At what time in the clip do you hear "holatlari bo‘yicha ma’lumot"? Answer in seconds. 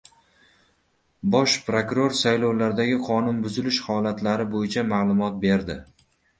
3.93-5.41